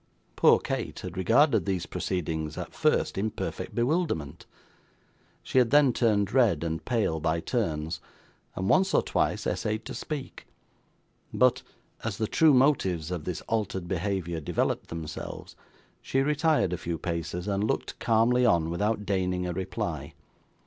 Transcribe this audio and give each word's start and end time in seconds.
Poor 0.35 0.57
Kate 0.57 0.99
had 1.01 1.15
regarded 1.15 1.67
these 1.67 1.85
proceedings, 1.85 2.57
at 2.57 2.73
first, 2.73 3.19
in 3.19 3.29
perfect 3.29 3.75
bewilderment. 3.75 4.47
She 5.43 5.59
had 5.59 5.69
then 5.69 5.93
turned 5.93 6.33
red 6.33 6.63
and 6.63 6.83
pale 6.83 7.19
by 7.19 7.39
turns, 7.39 8.01
and 8.55 8.67
once 8.67 8.95
or 8.95 9.03
twice 9.03 9.45
essayed 9.45 9.85
to 9.85 9.93
speak; 9.93 10.47
but, 11.31 11.61
as 12.03 12.17
the 12.17 12.25
true 12.25 12.55
motives 12.55 13.11
of 13.11 13.25
this 13.25 13.41
altered 13.41 13.87
behaviour 13.87 14.39
developed 14.39 14.87
themselves, 14.87 15.55
she 16.01 16.21
retired 16.21 16.73
a 16.73 16.79
few 16.79 16.97
paces, 16.97 17.47
and 17.47 17.63
looked 17.63 17.99
calmly 17.99 18.43
on 18.43 18.71
without 18.71 19.05
deigning 19.05 19.45
a 19.45 19.53
reply. 19.53 20.15